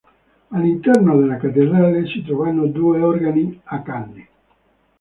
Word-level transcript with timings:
All'interno 0.47 1.15
della 1.15 1.37
cattedrale 1.37 2.07
si 2.07 2.23
trovano 2.23 2.65
due 2.65 3.03
organi 3.03 3.61
a 3.65 3.81
canne. 3.83 4.27